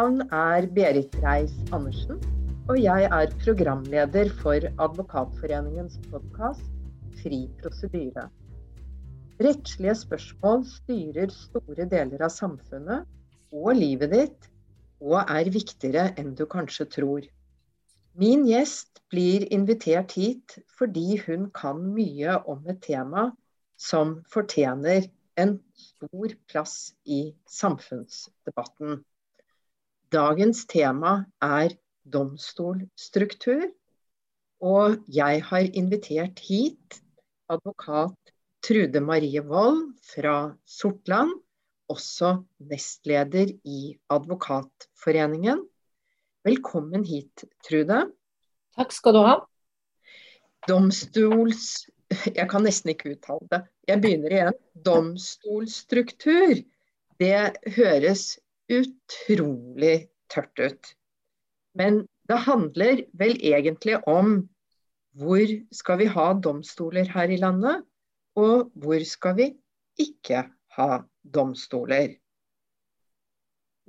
[0.00, 2.20] navn er Berit Reiss-Andersen,
[2.72, 6.62] og jeg er programleder for Advokatforeningens podkast
[7.20, 8.22] Fri prosedyre.
[9.44, 13.04] Rettslige spørsmål styrer store deler av samfunnet
[13.52, 14.48] og livet ditt,
[15.04, 17.28] og er viktigere enn du kanskje tror.
[18.16, 23.28] Min gjest blir invitert hit fordi hun kan mye om et tema
[23.90, 27.26] som fortjener en stor plass i
[27.60, 29.02] samfunnsdebatten.
[30.10, 33.68] Dagens tema er domstolstruktur,
[34.58, 36.96] og jeg har invitert hit
[37.46, 38.32] advokat
[38.66, 41.30] Trude Marie Wold fra Sortland,
[41.86, 45.62] også nestleder i Advokatforeningen.
[46.42, 48.02] Velkommen hit, Trude.
[48.74, 49.38] Takk skal du ha.
[50.66, 51.86] Domstols...
[52.10, 53.64] Jeg kan nesten ikke uttale det.
[53.86, 54.62] Jeg begynner igjen.
[54.74, 56.64] Domstolstruktur.
[57.22, 58.40] Det høres
[58.70, 60.94] utrolig tørt ut.
[61.74, 64.48] Men det handler vel egentlig om
[65.18, 67.82] hvor skal vi ha domstoler her i landet,
[68.38, 69.48] og hvor skal vi
[69.98, 70.44] ikke
[70.76, 70.90] ha
[71.26, 72.14] domstoler?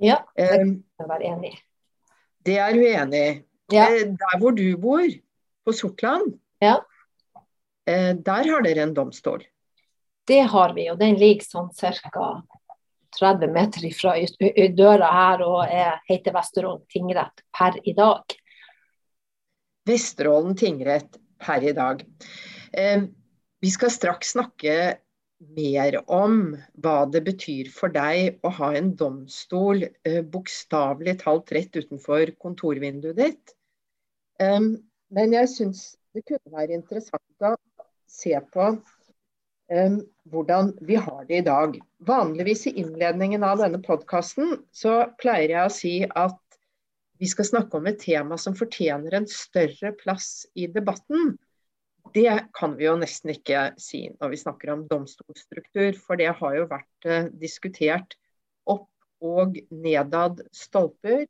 [0.02, 1.58] Ja, det kan jeg være enig i.
[2.42, 3.34] Det er du enig i.
[3.72, 3.86] Ja.
[3.86, 5.06] Eh, Der hvor du bor,
[5.64, 6.80] på Sortland, Ja.
[7.86, 9.44] eh, der har dere en domstol.
[10.26, 12.42] Det har vi, og den ligger sånn ca.
[13.18, 18.36] 30 meter i døra her og er, heter Vesterålen tingrett per i dag.
[19.88, 22.04] Vesterålen tingrett per i dag.
[22.72, 23.02] Eh,
[23.62, 24.76] vi skal straks snakke
[25.56, 31.76] mer om hva det betyr for deg å ha en domstol eh, bokstavelig talt rett
[31.76, 33.54] utenfor kontorvinduet ditt.
[34.40, 34.60] Eh,
[35.12, 35.84] men jeg syns
[36.14, 37.56] det kunne være interessant å
[38.08, 38.72] se på
[39.72, 39.98] eh,
[40.30, 41.78] hvordan vi har det i dag.
[42.06, 46.38] Vanligvis i innledningen av denne podkasten så pleier jeg å si at
[47.22, 51.36] vi skal snakke om et tema som fortjener en større plass i debatten.
[52.12, 56.56] Det kan vi jo nesten ikke si når vi snakker om domstolstruktur, for det har
[56.58, 58.16] jo vært eh, diskutert
[58.66, 58.90] opp
[59.22, 61.24] og nedad stolper.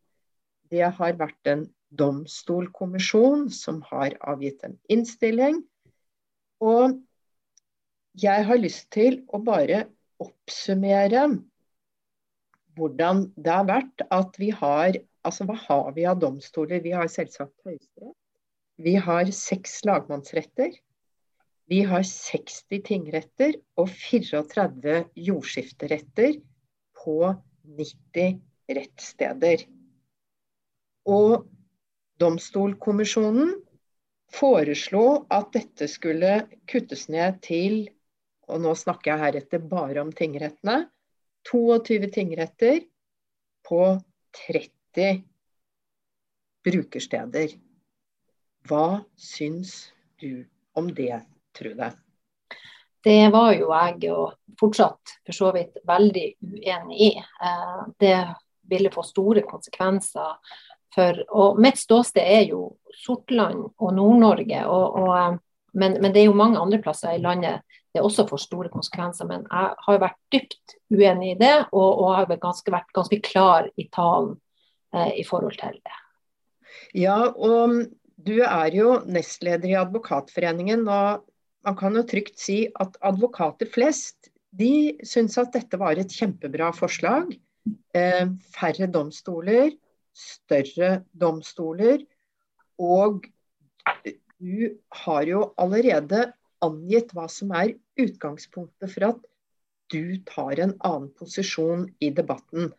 [0.72, 5.60] Det har vært en domstolkommisjon som har avgitt en innstilling.
[6.64, 6.96] Og
[8.20, 9.86] jeg har lyst til å bare
[10.22, 11.26] oppsummere
[12.76, 16.80] hvordan det har vært at vi har Altså hva har vi av domstoler?
[16.82, 18.16] Vi har selvsagt Høyesterett.
[18.82, 20.72] Vi har seks lagmannsretter.
[21.70, 24.96] Vi har 60 tingretter og 34
[25.28, 26.40] jordskifteretter
[27.04, 27.14] på
[27.78, 28.34] 90
[28.80, 29.62] rettssteder.
[31.06, 31.46] Og
[32.18, 33.54] Domstolkommisjonen
[34.34, 36.34] foreslo at dette skulle
[36.70, 37.84] kuttes ned til,
[38.48, 40.86] og nå snakker jeg heretter bare om tingrettene,
[41.48, 42.80] 22 tingretter
[43.66, 43.82] på
[44.46, 45.22] 30
[46.66, 47.56] brukersteder.
[48.68, 49.92] Hva syns
[50.22, 50.44] du
[50.78, 51.22] om det,
[51.56, 51.90] Trude?
[53.02, 57.10] Det var jo jeg og fortsatt for så vidt veldig uenig i.
[57.18, 58.18] Eh, Det
[58.70, 60.38] ville få store konsekvenser
[60.94, 64.60] for Og mitt ståsted er jo Sortland og Nord-Norge.
[64.62, 65.38] Eh,
[65.72, 69.28] men, men det er jo mange andre plasser i landet det også får store konsekvenser.
[69.28, 73.68] Men jeg har vært dypt uenig i det, og, og har ganske, vært ganske klar
[73.76, 74.36] i talen
[74.94, 75.98] eh, i forhold til det.
[76.96, 77.82] Ja, og
[78.22, 81.24] du er jo nestleder i Advokatforeningen, og
[81.66, 86.72] man kan jo trygt si at advokater flest de syns at dette var et kjempebra
[86.76, 87.30] forslag.
[87.96, 89.70] Eh, færre domstoler,
[90.12, 92.02] større domstoler.
[92.82, 93.24] Og
[94.42, 94.72] du
[95.04, 96.26] har jo allerede
[96.64, 99.28] angitt hva som er utgangspunktet for at
[99.92, 102.70] du tar en annen posisjon i debatten.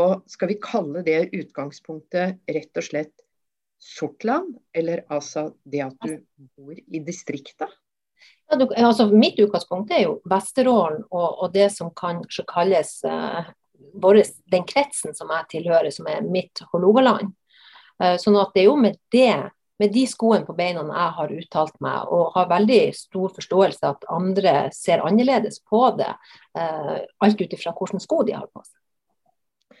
[0.00, 3.14] Og skal vi kalle det utgangspunktet rett og slett
[3.76, 6.16] Sortland, eller altså det at du
[6.56, 7.68] bor i distriktet?
[8.48, 13.48] Ja, du, altså, mitt utgangspunkt er jo Vesterålen og, og det som kanskje kalles uh,
[14.00, 17.34] våres, den kretsen som jeg tilhører, som er mitt Hålogaland.
[18.00, 19.34] Uh, sånn at det er jo med det,
[19.78, 24.08] med de skoene på beina jeg har uttalt meg, og har veldig stor forståelse at
[24.12, 26.12] andre ser annerledes på det,
[26.58, 29.78] eh, alt ut ifra hvilke sko de har på seg.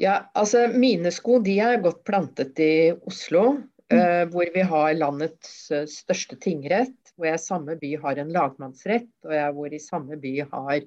[0.00, 3.44] Ja, altså Mine sko de er godt plantet i Oslo,
[3.92, 6.96] eh, hvor vi har landets eh, største tingrett.
[7.14, 10.80] Hvor jeg i samme by har en lagmannsrett, og jeg hvor i samme by har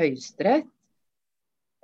[0.00, 0.66] høyesterett.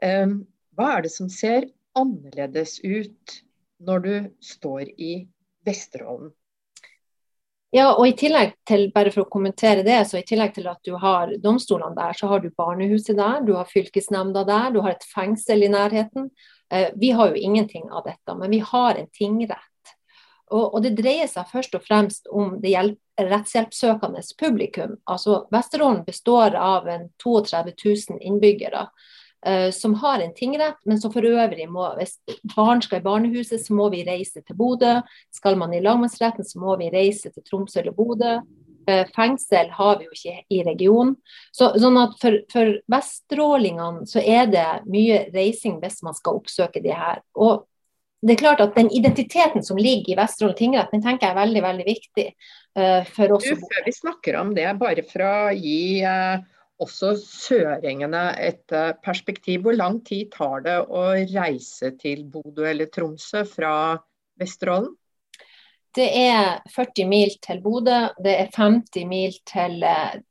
[0.03, 0.35] Eh,
[0.75, 3.39] hva er det som ser annerledes ut
[3.85, 5.13] når du står i
[5.65, 6.33] Vesterålen?
[7.75, 10.79] Ja, og i tillegg til, bare for å kommentere det, så i tillegg til at
[10.87, 14.95] du har domstolene der, så har du barnehuset der, du har fylkesnemnda der, du har
[14.95, 16.29] et fengsel i nærheten.
[16.71, 19.95] Eh, vi har jo ingenting av dette, men vi har en tingrett.
[20.53, 22.77] Og, og det dreier seg først og fremst om det
[23.19, 24.95] rettshjelpssøkende publikum.
[25.11, 28.87] Altså Vesterålen består av en 32 000 innbyggere.
[29.45, 32.15] Uh, som har en tingrett, men som for øvrig må Hvis
[32.55, 35.01] barn skal i barnehuset, så må vi reise til Bodø.
[35.35, 38.39] Skal man i lagmannsretten, så må vi reise til Tromsø eller Bodø.
[38.89, 41.15] Uh, fengsel har vi jo ikke i regionen.
[41.53, 46.81] Så, sånn at For, for vestrålingene så er det mye reising hvis man skal oppsøke
[46.85, 47.21] de her.
[47.37, 47.67] Og
[48.25, 51.43] det er klart at Den identiteten som ligger i Vesterålen tingrett, den tenker jeg er
[51.43, 52.27] veldig veldig viktig.
[52.75, 53.45] Uh, for oss.
[53.45, 56.41] Du, før vi snakker om det, bare for å gi uh,
[56.83, 59.63] også søringene et uh, perspektiv.
[59.63, 63.75] Hvor lang tid tar det å reise til Bodø eller Tromsø fra
[64.41, 64.93] Vesterålen?
[65.95, 69.85] Det er 40 mil til Bodø, det er 50 mil til,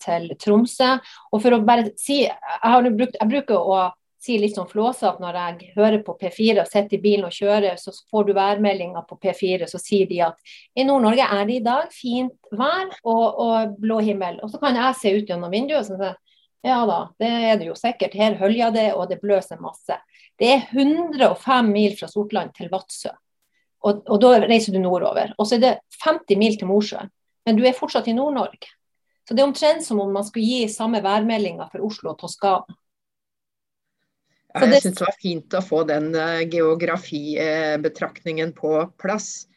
[0.03, 0.97] til Tromsø.
[1.31, 3.77] Og for å bare si, jeg, brukt, jeg bruker å
[4.23, 7.75] si litt sånn flåsete når jeg hører på P4 og sitter i bilen og kjører,
[7.79, 11.63] så får du værmeldinger på P4, så sier de at i Nord-Norge er det i
[11.65, 14.39] dag fint vær og, og, blå himmel.
[14.43, 16.13] Og så kan jeg se ut gjennom vinduet og si
[16.63, 18.15] ja da, det er det jo sikkert.
[18.15, 19.97] Her høljer det, og det bløser masse.
[20.39, 23.11] Det er 105 mil fra Sortland til Vadsø.
[23.83, 25.33] Og, og, da reiser du nordover.
[25.37, 25.73] Og så er det
[26.05, 27.09] 50 mil til Mosjøen.
[27.43, 28.67] Men du er fortsatt i Nord-Norge.
[29.27, 32.77] Så det er omtrent som om man skulle gi samme værmeldinger for Oslo og Toskana.
[34.53, 39.47] Ja, jeg syns det var fint å få den uh, geografibetraktningen på plass.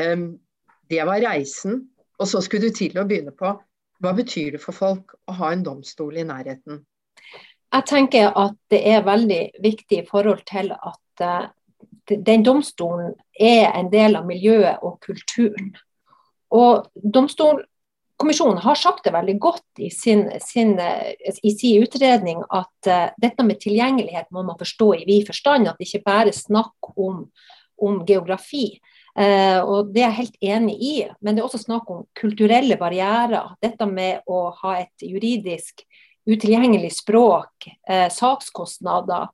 [0.00, 0.40] Um,
[0.88, 1.90] det var reisen.
[2.16, 3.52] Og så skulle du til å begynne på
[4.02, 6.82] hva betyr det for folk å ha en domstol i nærheten?
[7.74, 11.48] Jeg tenker at det er veldig viktig i forhold til at uh,
[12.08, 15.72] den domstolen er en del av miljøet og kulturen.
[16.54, 23.08] Og Domstolkommisjonen har sagt det veldig godt i sin, sin, i sin utredning at uh,
[23.22, 25.68] dette med tilgjengelighet må man forstå i vid forstand.
[25.68, 27.26] At det ikke bare er snakk om,
[27.82, 28.76] om geografi.
[29.16, 30.96] Uh, og Det er jeg helt enig i.
[31.20, 33.54] Men det er også snakk om kulturelle barrierer.
[33.62, 35.86] Dette med å ha et juridisk
[36.26, 39.30] utilgjengelig språk, uh, sakskostnader.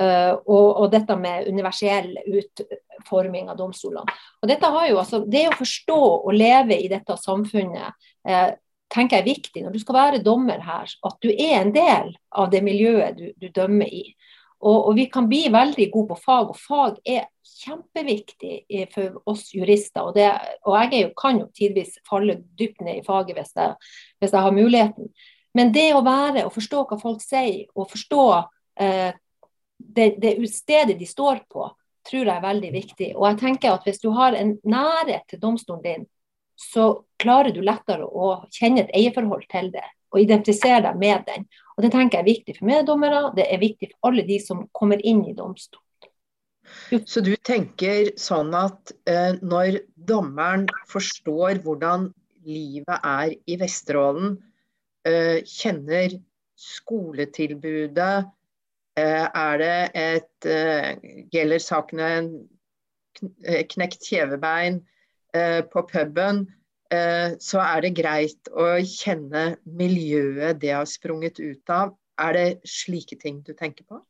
[0.00, 4.18] Uh, og, og, dette med universell utforming av domstolene.
[4.40, 8.54] Og dette har jo, altså, Det å forstå og leve i dette samfunnet eh,
[8.90, 12.14] tenker jeg er viktig når du skal være dommer her, at du er en del
[12.32, 14.14] av det miljøet du, du dømmer i.
[14.60, 17.28] Og, og, vi kan bli veldig gode på fag, og fag er
[17.62, 20.04] kjempeviktig for oss jurister.
[20.04, 20.28] Og, det,
[20.68, 23.74] og jeg jo, kan jo tidvis falle dypt ned i faget hvis jeg,
[24.20, 25.08] hvis jeg, har muligheten.
[25.56, 28.24] Men det å være og forstå hva folk sier, og forstå
[28.84, 29.10] eh,
[29.80, 31.64] det, det stedet de står på,
[32.06, 33.08] tror jeg er veldig viktig.
[33.16, 36.04] Og jeg tenker at hvis du har en nærhet til domstolen din,
[36.60, 41.46] så klarer du lettere å kjenne et eierforhold til det og identifisere deg med den.
[41.76, 44.66] Og Det tenker jeg er viktig for meddommere, det er viktig for alle de som
[44.76, 45.86] kommer inn i domstolen.
[47.06, 52.10] Så du tenker sånn at eh, når dommeren forstår hvordan
[52.46, 54.36] livet er i Vesterålen,
[55.08, 56.14] eh, kjenner
[56.60, 58.28] skoletilbudet,
[59.00, 62.12] eh, er det et eh, Gjelder sakene
[63.42, 64.82] eh, knekt kjevebein,
[65.32, 66.46] Eh, på puben,
[66.90, 71.92] så er det greit å kjenne miljøet det har sprunget ut av.
[72.18, 74.00] Er det slike ting du tenker på?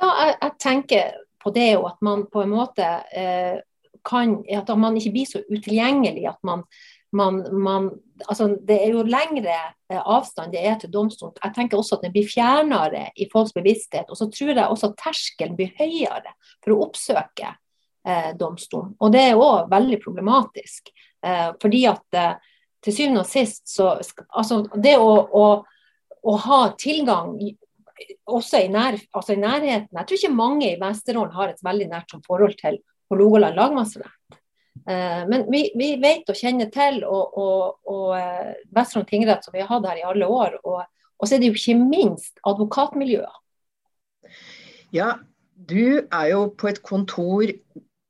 [0.00, 1.12] Ja, jeg, jeg tenker
[1.44, 3.60] på det jo at man på en måte eh,
[4.04, 6.26] kan At man ikke blir så utilgjengelig.
[6.28, 6.64] at man,
[7.12, 7.90] man, man
[8.28, 9.54] altså Det er jo lengre
[9.90, 11.36] eh, avstand det er til domstolen.
[11.42, 14.10] Jeg tenker også at den blir fjernere i folks bevissthet.
[14.10, 17.54] Og så tror jeg også at terskelen blir høyere for å oppsøke
[18.04, 18.92] eh, domstolen.
[19.00, 20.92] Og det er òg veldig problematisk.
[21.24, 22.32] Eh, fordi at eh,
[22.84, 23.94] til syvende og sist så
[24.36, 25.44] Altså det å, å,
[26.20, 27.32] å ha tilgang
[28.28, 31.86] også i, nær, altså i, nærheten Jeg tror ikke mange i Vesterålen har et veldig
[31.92, 32.80] nært forhold til
[33.12, 34.38] Hålogaland lagmannsrett.
[34.88, 39.62] Eh, men vi, vi, vet og kjenner til og, og, og Vesterålen tingrett, som vi
[39.62, 40.58] har hatt her i alle år.
[40.64, 43.40] Og, og så er det jo ikke minst advokatmiljøet.
[44.94, 45.14] Ja,
[45.54, 47.52] du er jo på et kontor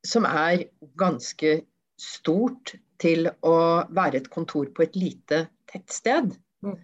[0.06, 0.66] som er
[0.98, 1.60] ganske
[2.00, 3.56] stort til å
[3.92, 6.32] være et kontor på et lite tettsted.
[6.64, 6.76] Mm.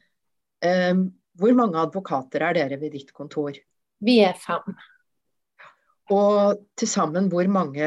[0.61, 1.05] Um,
[1.41, 3.57] hvor mange advokater er dere ved ditt kontor?
[4.05, 4.75] Vi er fem.
[6.13, 7.87] Og til sammen, hvor mange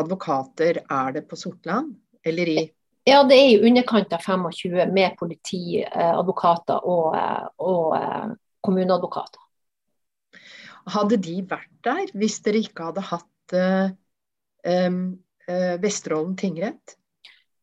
[0.00, 1.94] advokater er det på Sortland?
[2.24, 2.58] Eller i
[3.04, 7.18] Ja, det er i underkant av 25 med politiadvokater og,
[7.60, 8.30] og eh,
[8.64, 9.42] kommuneadvokater.
[10.94, 13.92] Hadde de vært der hvis dere ikke hadde hatt uh,
[14.64, 14.98] um,
[15.48, 16.96] uh, Vesterålen tingrett?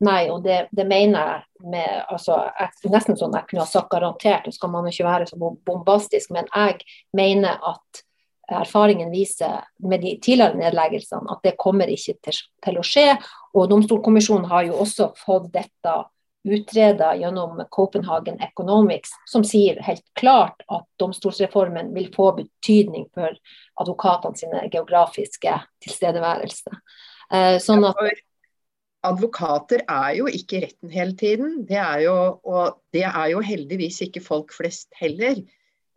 [0.02, 3.92] Nei, og det, det mener jeg med altså, jeg, Nesten sånn jeg kunne ha sagt
[3.92, 6.80] garantert, så skal man ikke være så bombastisk, men jeg
[7.18, 8.02] mener at
[8.52, 13.14] erfaringen viser med de tidligere nedleggelsene at det kommer ikke til, til å skje.
[13.56, 15.94] Og Domstolkommisjonen har jo også fått dette
[16.44, 23.38] utreda gjennom Copenhagen Economics, som sier helt klart at domstolsreformen vil få betydning for
[23.82, 26.74] advokatene sine geografiske tilstedeværelse.
[27.32, 28.02] Eh, sånn at
[29.08, 31.64] Advokater er jo ikke i retten hele tiden.
[31.66, 32.16] Det er jo,
[32.46, 35.42] og det er jo heldigvis ikke folk flest heller.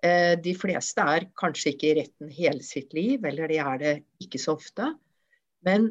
[0.05, 3.95] Eh, de fleste er kanskje ikke i retten hele sitt liv, eller de er det
[4.25, 4.95] ikke så ofte.
[5.65, 5.91] Men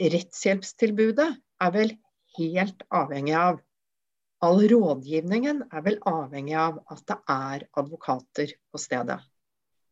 [0.00, 1.30] rettshjelpstilbudet
[1.60, 1.96] er vel
[2.38, 3.60] helt avhengig av
[4.40, 9.18] All rådgivningen er vel avhengig av at det er advokater på stedet?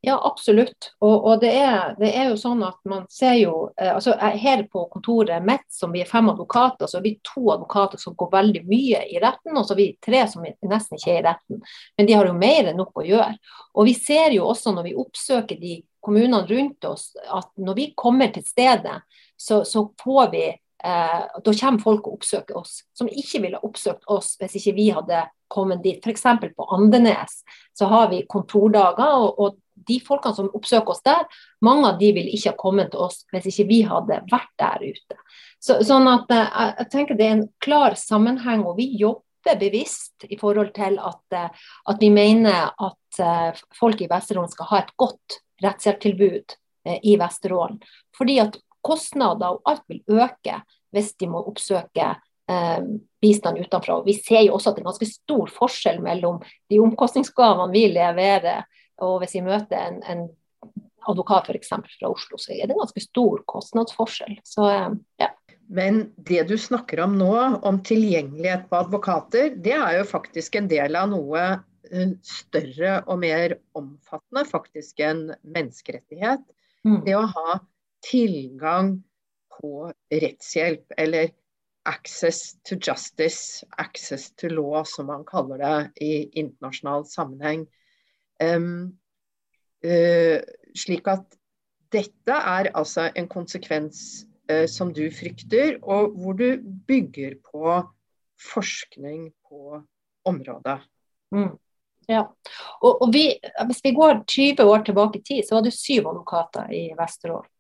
[0.01, 0.93] Ja, absolutt.
[1.01, 4.63] Og, og det, er, det, er, jo sånn at man ser jo eh, altså Her
[4.71, 8.31] på kontoret mitt, som vi er fem advokater, så er vi to advokater som går
[8.37, 11.65] veldig mye i retten, og så er vi tre som nesten ikke er i retten.
[11.99, 13.35] Men de har jo mer enn nok å gjøre.
[13.75, 17.91] Og vi ser jo også når vi oppsøker de kommunene rundt oss, at når vi
[17.99, 19.01] kommer til stedet,
[19.35, 24.07] så, så får vi eh, da kommer folk og oppsøker oss, som ikke ville oppsøkt
[24.07, 25.99] oss hvis ikke vi hadde kommet dit.
[26.05, 26.23] F.eks.
[26.55, 27.43] på Andenes
[27.79, 31.25] så har vi kontordager, og, og, de folkene som oppsøker oss der,
[31.65, 34.85] mange av de ville ikke ha kommet til oss hvis ikke vi hadde vært der
[34.85, 35.19] ute.
[35.63, 40.27] Så, sånn at eh, jeg tenker Det er en klar sammenheng, og vi jobber bevisst
[40.29, 44.81] i forhold til at, eh, at vi mener at uh, folk i Vesterålen skal ha
[44.83, 46.59] et godt rettshjelptilbud
[47.03, 47.81] i Vesterålen.
[48.17, 50.61] Fordi at kostnader og alt vil øke
[50.95, 52.07] hvis de må oppsøke
[52.51, 52.83] eh,
[53.21, 54.01] bistand utenfra.
[54.07, 58.65] Vi ser jo også at det er ganske stor forskjell mellom de omkostningsgavene vi leverer,
[59.05, 60.27] og hvis jeg møter en, en
[61.09, 61.71] advokat f.eks.
[61.71, 64.39] fra Oslo, så er det en ganske stor kostnadsforskjell.
[64.47, 64.91] Så, eh,
[65.23, 65.31] ja.
[65.69, 67.33] Men det du snakker om nå,
[67.69, 71.43] om tilgjengelighet på advokater, det er jo faktisk en del av noe
[71.91, 76.47] eh, større og mer omfattende, faktisk en menneskerettighet.
[76.89, 77.03] Mm.
[77.05, 77.59] Det å ha
[78.07, 78.97] tilgang
[79.59, 81.33] på rettshjelp, eller
[81.89, 87.67] access to justice, access to law, som man kaller det i internasjonal sammenheng.
[88.43, 90.39] Uh,
[90.79, 91.39] slik at
[91.95, 97.79] dette er altså en konsekvens uh, som du frykter, og hvor du bygger på
[98.39, 99.83] forskning på
[100.29, 100.79] området.
[101.35, 101.57] Mm.
[102.09, 102.25] Ja.
[102.81, 103.29] Og, og vi,
[103.69, 107.51] hvis vi går 20 år tilbake i tid, så var det syv advokater i Vesterålen.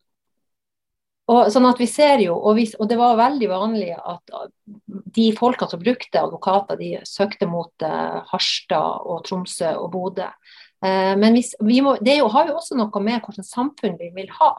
[1.28, 4.30] Og, sånn at vi ser jo, og, vi, og, det var veldig vanlig at
[5.18, 10.30] de folkene som brukte advokater, de søkte mot uh, Harstad og Tromsø og Bodø.
[10.84, 14.10] Uh, men hvis, vi må, det jo, har jo også noe med hvilket samfunn vi
[14.14, 14.52] vil ha.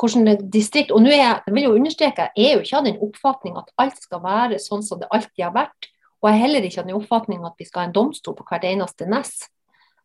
[0.00, 3.00] Hvordan distrikt, og nå er jeg, vil jo understreke, jeg er jo ikke av den
[3.04, 5.90] oppfatning at alt skal være sånn som det alltid har vært.
[6.20, 8.46] Og jeg er heller ikke av den oppfatning at vi skal ha en domstol på
[8.48, 9.34] hvert eneste nes.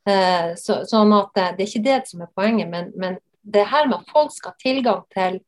[0.05, 3.87] Uh, så, sånn at Det er ikke det som er poenget, men, men det her
[3.87, 5.39] med at folk skal ha tilgang til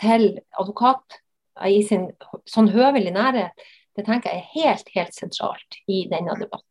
[0.00, 1.18] til advokat
[1.68, 2.08] i sin
[2.50, 6.70] sånn høvelig nærhet, det tenker jeg er helt, helt sentralt i denne debatten.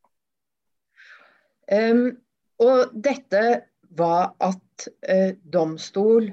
[1.71, 3.43] Og dette
[3.97, 6.31] var at uh, domstol,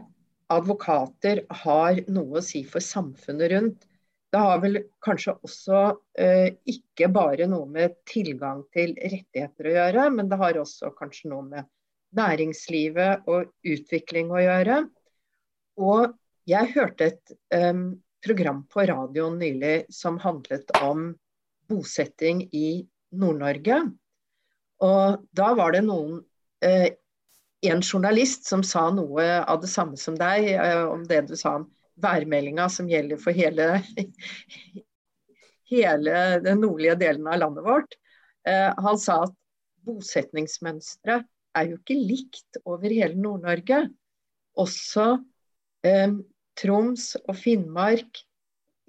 [0.50, 3.87] advokater, har noe å si for samfunnet rundt.
[4.30, 10.08] Det har vel kanskje også uh, ikke bare noe med tilgang til rettigheter å gjøre,
[10.16, 11.70] men det har også kanskje noe med
[12.18, 14.82] næringslivet og utvikling å gjøre.
[15.80, 16.14] Og
[16.50, 21.12] jeg hørte et um, program på radioen nylig som handlet om
[21.70, 22.82] bosetting i
[23.14, 23.82] Nord-Norge.
[24.84, 26.20] Og da var det noen
[26.64, 26.92] eh,
[27.68, 31.58] en journalist som sa noe av det samme som deg, eh, om det du sa
[31.60, 31.68] om
[32.00, 33.82] værmeldinga som gjelder for hele,
[35.72, 37.99] hele den nordlige delen av landet vårt.
[38.49, 39.37] Eh, han sa at
[39.84, 43.84] bosetningsmønsteret er jo ikke likt over hele Nord-Norge.
[44.60, 46.16] Også um,
[46.58, 48.20] Troms og Finnmark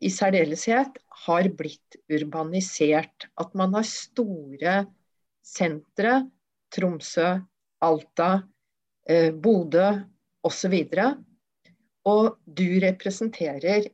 [0.01, 3.29] i særdeleshet har blitt urbanisert.
[3.39, 4.75] At man har store
[5.41, 6.29] sentre,
[6.71, 7.27] Tromsø,
[7.81, 8.31] Alta,
[9.09, 9.87] eh, Bodø
[10.47, 10.75] osv.
[10.75, 11.23] Og,
[12.11, 13.89] og du representerer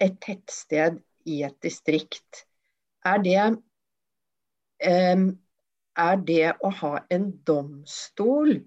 [0.00, 2.44] et tettsted i et distrikt.
[3.04, 3.38] Er det,
[4.84, 5.24] eh,
[5.96, 8.60] er det å ha en domstol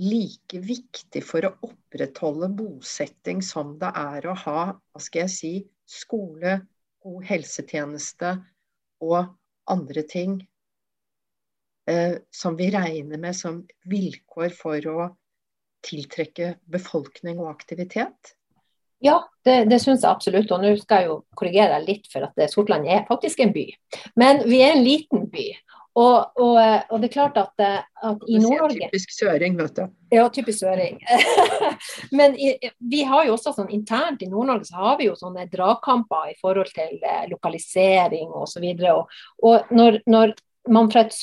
[0.00, 5.52] like viktig for å opprettholde bosetting som det er å ha hva skal jeg si,
[5.84, 6.60] skole,
[7.04, 8.32] god helsetjeneste
[9.04, 9.34] og
[9.70, 10.38] andre ting
[12.34, 15.08] som vi regner med som vilkår for å
[15.86, 18.34] tiltrekke befolkning og aktivitet?
[19.00, 20.50] Ja, det, det syns jeg absolutt.
[20.52, 23.66] Og nå skal jeg jo korrigere deg litt, for at Sortland er faktisk en by.
[24.20, 25.46] Men vi er en liten by.
[25.98, 29.88] Og, og, og, det er klart at, at i Nord-Norge Typisk søring, vet du.
[30.14, 31.00] Ja, typisk søring.
[32.18, 32.52] Men i,
[32.92, 36.38] vi har jo også sånn internt i Nord-Norge så har vi jo sånne dragkamper i
[36.38, 38.68] forhold til eh, lokalisering osv.
[38.92, 40.36] Og, og når, når
[40.70, 41.16] man fra et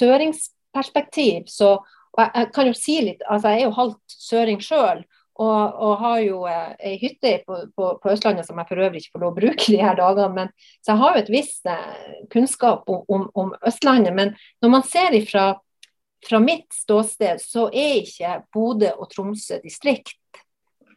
[0.77, 1.77] søringsperspektiv så
[2.17, 5.05] og jeg, jeg, kan jo si litt, altså jeg er jo halvt søring sjøl.
[5.37, 9.13] Og, og, har jo eh, hytte på, på, på, Østlandet som jeg for øvrig ikke
[9.13, 10.31] får lov å bruke de her dagene.
[10.33, 10.49] Men,
[10.81, 14.15] så jeg har jo et visst eh, kunnskap om, om, om, Østlandet.
[14.17, 14.33] Men
[14.65, 15.51] når man ser ifra
[16.25, 20.17] fra mitt ståsted, så er ikke Bodø og Tromsø distrikt.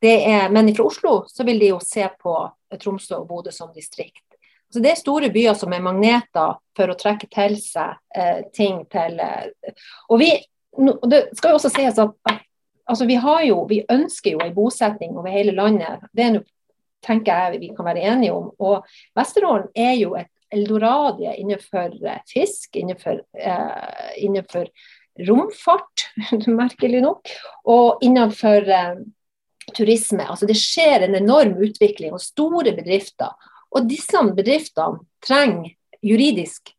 [0.00, 2.32] Er, men fra Oslo så vil de jo se på
[2.80, 4.25] Tromsø og Bodø som distrikt.
[4.70, 8.84] Så Det er store byer som er magneter for å trekke til seg eh, ting
[8.92, 9.74] til eh,
[10.08, 10.30] Og vi,
[10.78, 12.34] no, Det skal jo også sies at,
[12.86, 16.06] altså vi, jo, vi, ønsker jo en bosetning over hele landet.
[16.14, 16.46] Det er noe,
[17.04, 18.50] tenker jeg vi kan være enige om.
[18.60, 18.86] Og
[19.16, 24.68] Vesterålen er jo et eldoradie innenfor eh, fisk, innenfor, eh, innenfor
[25.28, 26.10] romfart,
[26.46, 27.32] merkelig nok,
[27.64, 29.00] og innenfor eh,
[29.76, 30.26] turisme.
[30.26, 33.34] Altså det skjer en enorm utvikling og store bedrifter.
[33.76, 36.74] Og disse bedriftene trenger juridisk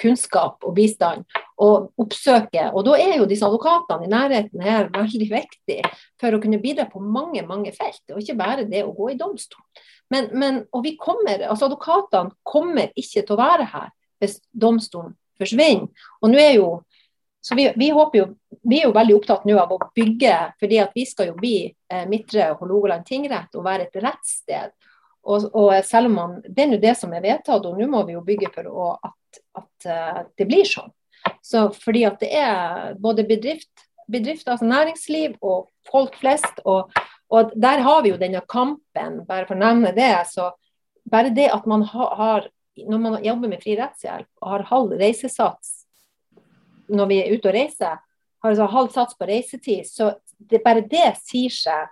[0.00, 1.24] kunnskap og bistand
[1.62, 2.68] og oppsøke.
[2.76, 6.88] Og da er jo disse advokatene i nærheten her veldig viktige for å kunne bidra
[6.90, 9.62] på mange mange felt, og ikke bare det å gå i domstol.
[10.12, 13.88] Men, men, og vi kommer, altså Advokatene kommer ikke til å være her
[14.22, 15.88] hvis domstolen forsvinner.
[16.22, 16.68] Og nå er jo
[17.46, 18.24] så vi, vi, jo,
[18.66, 21.60] vi, er jo veldig opptatt nå av å bygge, fordi at vi skal jo bli
[21.68, 24.72] eh, Midtre Hålogaland tingrett og være et rettssted.
[25.26, 28.04] Og, og selv om man, Det er nå det som er vedtatt, og nå må
[28.06, 30.92] vi jo bygge for å, at, at uh, det blir sånn.
[31.42, 33.72] Så fordi at det er både bedrift,
[34.10, 36.62] bedrift altså næringsliv og folk flest.
[36.64, 36.92] Og,
[37.32, 40.12] og, der har vi jo denne kampen, bare for å nevne det.
[40.30, 40.52] så
[41.10, 45.74] Bare det at man har, når man jobber med fri rettshjelp og har halv reisesats
[46.86, 47.98] når vi er ute og reiser,
[48.42, 51.88] har altså halv sats på reisetid, så det, bare det sier seg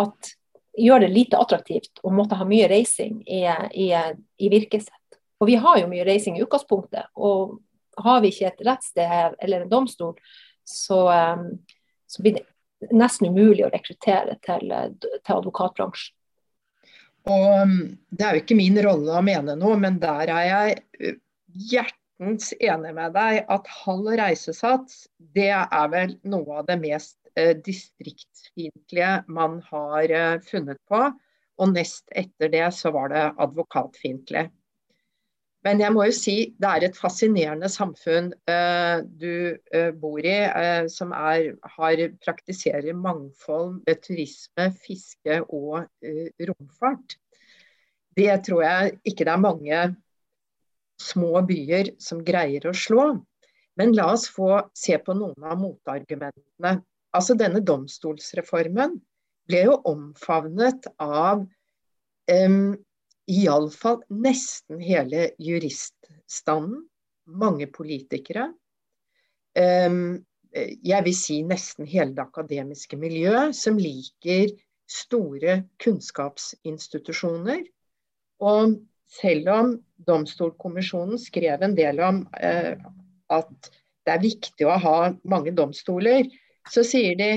[0.00, 0.30] at
[0.78, 3.42] gjør det lite attraktivt å måtte ha mye reising i,
[3.74, 3.88] i,
[4.38, 5.18] i virkesett.
[5.38, 7.10] Og vi har jo mye reising i utgangspunktet.
[7.14, 7.58] Og
[8.02, 10.14] har vi ikke et rettssted eller en domstol,
[10.68, 11.50] så, um,
[12.06, 16.14] så blir det nesten umulig å rekruttere til, til advokatbransjen.
[17.28, 20.76] Og um, Det er jo ikke min rolle å mene noe, men der er jeg
[21.02, 21.16] uh,
[21.70, 27.18] hjertens enig med deg at halv reisesats det er vel noe av det mest
[27.64, 31.02] distriktsfiendtlige man har eh, funnet på.
[31.58, 34.46] Og nest etter det så var det advokatfiendtlig.
[35.66, 40.36] Men jeg må jo si det er et fascinerende samfunn eh, du eh, bor i,
[40.46, 45.88] eh, som er, har, praktiserer mangfold, turisme, fiske og
[46.50, 47.18] romfart.
[48.18, 49.82] Det tror jeg ikke det er mange
[51.02, 53.08] små byer som greier å slå.
[53.78, 56.78] Men la oss få se på noen av motargumentene.
[57.18, 58.98] Altså Denne domstolsreformen
[59.48, 62.76] ble jo omfavnet av um,
[63.28, 66.84] iallfall nesten hele juriststanden.
[67.28, 68.46] Mange politikere.
[69.58, 70.22] Um,
[70.54, 74.54] jeg vil si nesten hele det akademiske miljø, som liker
[74.88, 77.66] store kunnskapsinstitusjoner.
[78.40, 78.78] Og
[79.12, 79.74] selv om
[80.08, 82.78] Domstolkommisjonen skrev en del om eh,
[83.32, 83.70] at
[84.06, 86.28] det er viktig å ha mange domstoler,
[86.72, 87.30] så sier de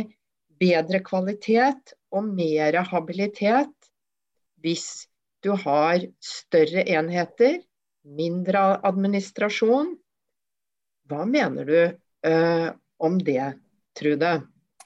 [0.61, 3.73] bedre kvalitet og mer habilitet
[4.61, 5.07] hvis
[5.41, 7.61] du har større enheter,
[8.05, 9.95] mindre administrasjon.
[11.09, 12.69] Hva mener du eh,
[13.01, 13.53] om det,
[13.97, 14.35] Trude?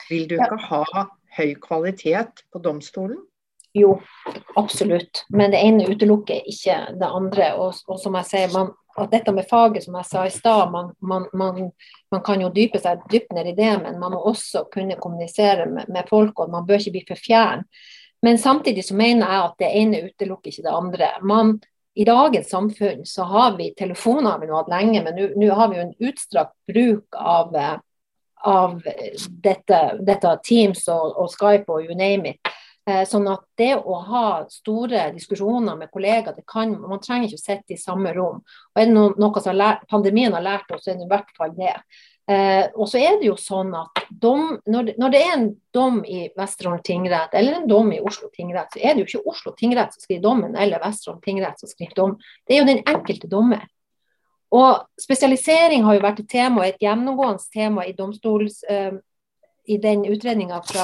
[0.09, 1.05] Vil du ikke ha
[1.35, 3.19] høy kvalitet på domstolen?
[3.75, 3.97] Jo,
[4.55, 5.25] absolutt.
[5.35, 7.49] Men det ene utelukker ikke det andre.
[7.59, 10.71] Og, og som jeg sier, man, at dette med faget, som jeg sa i stad,
[10.71, 11.71] man, man, man,
[12.11, 15.67] man, kan jo dype seg dypt ned i det, men man må også kunne kommunisere
[15.67, 17.65] med, med folk, og man bør ikke bli for fjern.
[18.23, 21.09] Men samtidig så mener jeg at det ene utelukker ikke det andre.
[21.21, 21.57] Man,
[21.95, 25.69] I dagens samfunn så har vi telefoner har vi nå hatt lenge, men nå har
[25.71, 27.53] vi jo en utstrakt bruk av,
[28.47, 28.79] av
[29.43, 32.54] dette, dette Teams og, og Skype og you name it.
[32.85, 37.39] Eh, sånn at det å ha store diskusjoner med kollegaer, det kan, man trenger ikke
[37.39, 38.43] å sitte i samme rom.
[38.45, 41.09] Og er det noe, noe som lært, pandemien har lært oss, så er det i
[41.09, 41.73] hvert fall det.
[42.29, 45.47] Eh, og så er det jo sånn at dom, når, det, når, det, er en
[45.73, 49.33] dom i Vesterålen tingrett eller en dom i Oslo tingrett, så er det jo ikke
[49.33, 52.15] Oslo tingrett som skriver dommen eller Vesterålen tingrett som skriver dom.
[52.45, 53.65] Det er jo den enkelte dommer.
[54.53, 58.61] Og spesialisering har jo vært et tema, et gjennomgående tema i domstols...
[58.69, 58.93] Eh,
[59.65, 60.83] i den utredninga fra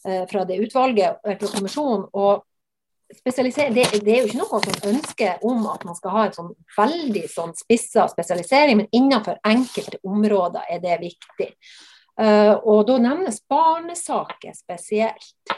[0.00, 2.06] fra det utvalget, fra kommisjonen.
[2.16, 2.44] Og
[3.18, 6.36] spesialisering det, det, er jo ikke noe som ønsker om at man skal ha en
[6.36, 11.50] sånn veldig sånn spissa spesialisering, men innenfor enkelte områder er det viktig.
[12.20, 15.54] Uh, og da nevnes barnesaker spesielt.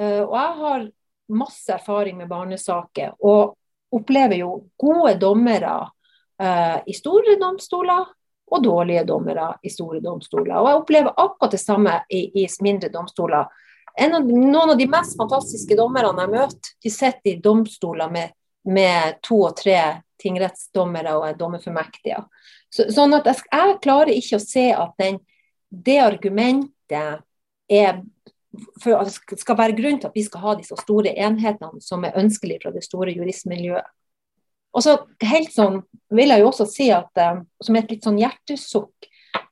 [0.00, 0.86] Uh, og jeg har
[1.30, 3.56] masse erfaring med barnesaker, og
[3.94, 8.08] opplever jo gode dommere uh, i store domstoler
[8.50, 10.56] og dårlige dommere i store domstoler.
[10.58, 13.46] Og jeg opplever akkurat det samme i, i mindre domstoler.
[14.00, 18.32] Av, noen av de mest fantastiske dommerne jeg møter, de sitter i domstoler med,
[18.64, 19.80] med to og tre
[20.20, 22.22] tingrettsdommere og er dommerfullmektige.
[22.72, 25.20] Så, sånn at jeg, jeg, klarer ikke å se at den,
[25.70, 27.24] det argumentet
[27.70, 28.02] er
[28.82, 29.06] for
[29.38, 32.72] skal være grunn til at vi skal ha disse store enhetene som er ønskelig fra
[32.74, 33.86] det store juristmiljøet.
[34.74, 35.80] Og så helt sånn
[36.14, 39.08] vil jeg jo også si at uh, som et litt sånn hjertesukk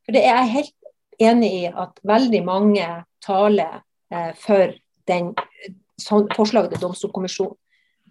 [0.07, 0.93] For det er jeg helt
[1.29, 2.87] enig i at veldig mange
[3.25, 3.81] taler
[4.41, 4.73] for
[5.09, 5.33] den
[6.01, 7.57] sånn, forslaget til domstolkommisjonen.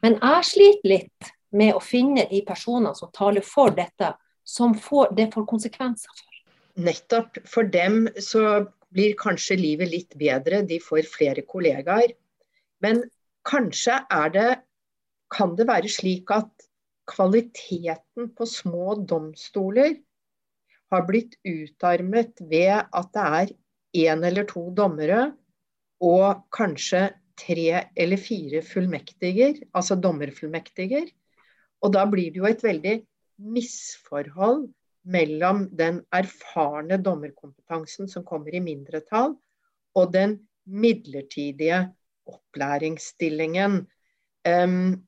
[0.03, 4.11] Men jeg sliter litt med å finne de personene som taler for dette,
[4.47, 6.41] som får, det får konsekvenser for.
[6.77, 7.39] Nettopp.
[7.49, 12.13] For dem så blir kanskje livet litt bedre, de får flere kollegaer.
[12.83, 13.03] Men
[13.47, 14.49] kanskje er det
[15.27, 16.67] Kan det være slik at
[17.11, 19.97] kvaliteten på små domstoler
[20.87, 23.51] har blitt utarmet ved at det er
[24.07, 25.33] én eller to dommere
[26.03, 31.07] og kanskje tre eller fire fullmektiger, altså dommerfullmektiger.
[31.85, 32.95] Og da blir det jo et veldig
[33.53, 34.67] misforhold
[35.07, 39.35] mellom den erfarne dommerkompetansen som kommer i mindretall,
[39.97, 41.85] og den midlertidige
[42.27, 43.85] opplæringsstillingen.
[44.47, 45.05] Um,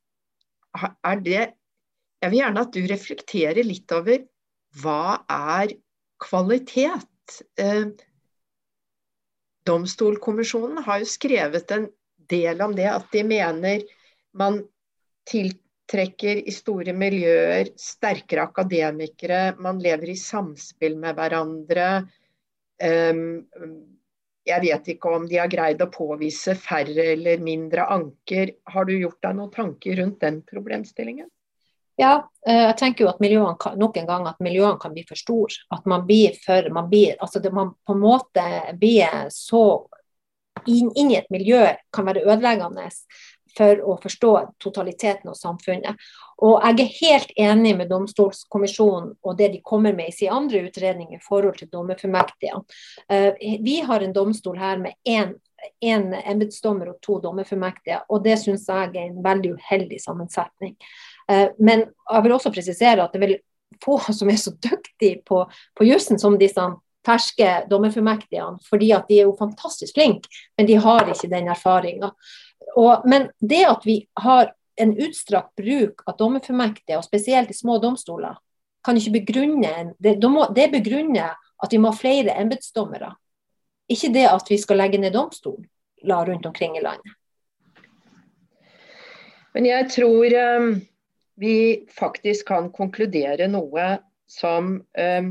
[1.04, 1.42] er det
[2.20, 4.24] jeg vil gjerne at du reflekterer litt over
[4.82, 5.74] hva er
[6.22, 7.40] kvalitet?
[7.60, 7.88] Eh,
[9.70, 11.90] Domstolkommisjonen har jo skrevet en
[12.30, 13.86] del om det, at de mener
[14.38, 14.64] man
[15.30, 21.88] tiltrekker i store miljøer sterkere akademikere, man lever i samspill med hverandre.
[22.82, 23.42] Um,
[24.50, 28.56] jeg vet ikke om de har greid å påvise færre eller mindre anker.
[28.74, 31.30] Har du gjort deg noen tanker rundt den problemstillingen?
[32.00, 35.04] Ja, eh, jeg tenker jo at miljøene kan, nok en gang at miljøene kan bli
[35.08, 35.66] for store.
[35.76, 38.46] At man blir for man blir, altså det, man på en måte
[38.80, 39.64] blir så
[40.66, 42.88] inn, inn, i et miljø kan være ødeleggende
[43.58, 44.32] for å forstå
[44.64, 46.00] totaliteten og samfunnet.
[46.46, 50.62] Og jeg er helt enig med Domstolskommisjonen og det de kommer med i sin andre
[50.70, 52.80] utredning i forhold til dommerfullmektigene.
[53.12, 55.36] Eh, vi har en domstol her med én
[55.84, 60.76] én embetsdommer og to dommerfullmektige, og det syns jeg er en veldig uheldig sammensetning.
[61.30, 63.40] Eh, men jeg vil også presisere at det veldig
[63.84, 65.44] få som er så dyktige på,
[65.78, 66.68] på jussen som disse
[67.06, 72.12] ferske dommerfullmektigene, fordi at de er jo fantastisk flinke, men de har ikke den erfaringa.
[73.08, 78.36] Men det at vi har en utstrakt bruk av dommerfullmektige, og spesielt i små domstoler,
[78.84, 80.18] kan ikke begrunne det,
[80.56, 83.14] det begrunner at vi må ha flere embetsdommere.
[83.92, 87.16] Ikke det at vi skal legge ned domstoler rundt omkring i landet.
[89.56, 90.70] Men jeg tror um
[91.40, 93.86] vi faktisk kan konkludere noe
[94.30, 95.30] som um,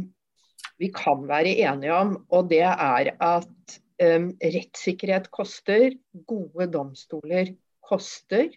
[0.79, 5.93] vi kan være enige om, og det er at um, rettssikkerhet koster,
[6.27, 7.53] gode domstoler
[7.85, 8.51] koster,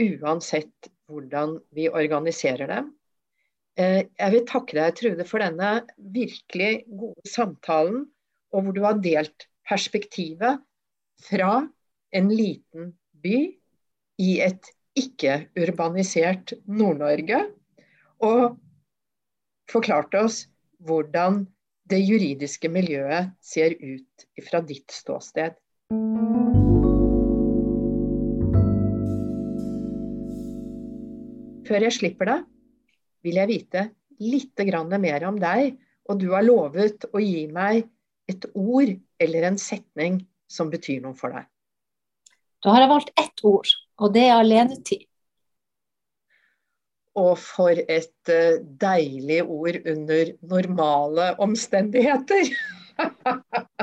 [0.00, 2.92] uansett hvordan vi organiserer dem.
[3.78, 8.06] Uh, jeg vil takke deg, Trude, for denne virkelig gode samtalen,
[8.54, 10.62] og hvor du har delt perspektivet
[11.24, 11.64] fra
[12.14, 12.92] en liten
[13.24, 13.38] by
[14.22, 17.40] i et ikke-urbanisert Nord-Norge.
[18.24, 18.56] Og
[19.70, 20.44] forklarte oss
[20.84, 21.44] hvordan
[21.90, 25.56] det juridiske miljøet ser ut fra ditt ståsted.
[31.64, 32.44] Før jeg slipper deg,
[33.24, 33.86] vil jeg vite
[34.20, 34.64] litt
[35.00, 35.76] mer om deg.
[36.08, 37.86] Og du har lovet å gi meg
[38.28, 41.48] et ord eller en setning som betyr noe for deg.
[42.64, 45.04] Da har jeg valgt ett ord, og det er alenetid.
[47.14, 52.50] Og for et uh, deilig ord under normale omstendigheter.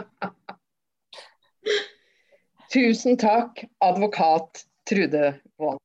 [2.72, 5.80] Tusen takk, advokat Trude Wold.